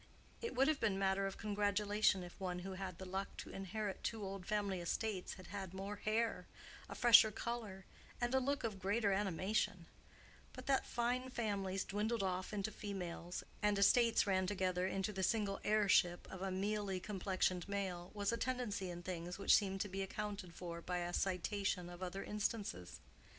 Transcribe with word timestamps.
It 0.41 0.55
would 0.55 0.67
have 0.67 0.79
been 0.79 0.97
matter 0.97 1.27
of 1.27 1.37
congratulation 1.37 2.23
if 2.23 2.39
one 2.39 2.57
who 2.65 2.71
had 2.71 2.97
the 2.97 3.05
luck 3.05 3.37
to 3.37 3.51
inherit 3.51 4.03
two 4.03 4.23
old 4.23 4.47
family 4.47 4.79
estates 4.81 5.35
had 5.35 5.45
had 5.49 5.75
more 5.75 5.97
hair, 5.97 6.47
a 6.89 6.95
fresher 6.95 7.29
color, 7.29 7.85
and 8.19 8.33
a 8.33 8.39
look 8.39 8.63
of 8.63 8.79
greater 8.79 9.11
animation; 9.11 9.85
but 10.53 10.65
that 10.65 10.87
fine 10.87 11.29
families 11.29 11.83
dwindled 11.83 12.23
off 12.23 12.51
into 12.51 12.71
females, 12.71 13.43
and 13.61 13.77
estates 13.77 14.25
ran 14.25 14.47
together 14.47 14.87
into 14.87 15.13
the 15.13 15.21
single 15.21 15.59
heirship 15.63 16.27
of 16.31 16.41
a 16.41 16.49
mealy 16.49 16.99
complexioned 16.99 17.69
male, 17.69 18.09
was 18.15 18.31
a 18.31 18.37
tendency 18.37 18.89
in 18.89 19.03
things 19.03 19.37
which 19.37 19.53
seemed 19.53 19.81
to 19.81 19.87
be 19.87 20.01
accounted 20.01 20.51
for 20.55 20.81
by 20.81 20.97
a 20.97 21.13
citation 21.13 21.91
of 21.91 22.01
other 22.01 22.23
instances. 22.23 22.99